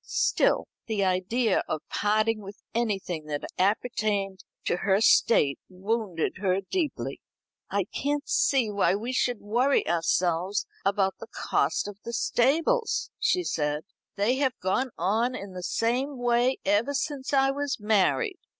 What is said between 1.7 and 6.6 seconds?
parting with anything that appertained to her state wounded her